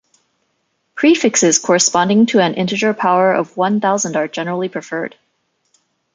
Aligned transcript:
Prefixes 0.95 1.59
corresponding 1.59 2.25
to 2.25 2.39
an 2.39 2.55
integer 2.55 2.91
power 2.91 3.33
of 3.35 3.55
one 3.55 3.79
thousand 3.79 4.15
are 4.15 4.27
generally 4.27 4.67
preferred. 4.67 5.15